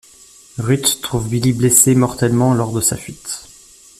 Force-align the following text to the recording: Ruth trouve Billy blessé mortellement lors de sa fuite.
Ruth 0.57 0.99
trouve 1.03 1.29
Billy 1.29 1.53
blessé 1.53 1.93
mortellement 1.93 2.55
lors 2.55 2.73
de 2.73 2.81
sa 2.81 2.97
fuite. 2.97 3.47